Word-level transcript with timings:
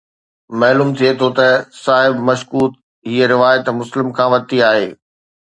معلوم 0.59 0.89
ٿئي 0.97 1.11
ٿو 1.19 1.27
ته 1.37 1.47
صاحب 1.83 2.13
مشڪوت 2.29 2.71
هيءَ 3.09 3.25
روايت 3.33 3.63
مسلم 3.79 4.07
کان 4.17 4.27
ورتي 4.33 4.57
آهي 4.71 4.89